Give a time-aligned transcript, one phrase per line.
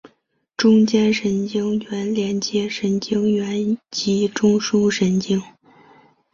[0.57, 5.39] 中间神经元连接神经元及中枢神经。